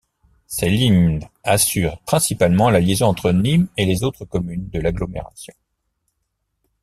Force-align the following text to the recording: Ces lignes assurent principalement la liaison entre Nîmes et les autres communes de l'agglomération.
Ces 0.47 0.67
lignes 0.67 1.29
assurent 1.43 1.99
principalement 2.07 2.71
la 2.71 2.79
liaison 2.79 3.05
entre 3.05 3.31
Nîmes 3.31 3.67
et 3.77 3.85
les 3.85 4.01
autres 4.03 4.25
communes 4.25 4.67
de 4.69 4.79
l'agglomération. 4.79 5.53